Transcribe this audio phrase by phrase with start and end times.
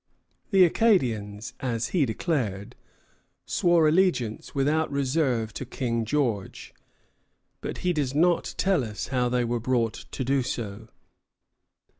[0.49, 2.75] The Acadians, as he declared,
[3.45, 6.73] swore allegiance without reserve to King George;
[7.61, 10.87] but he does not tell us how they were brought to do so.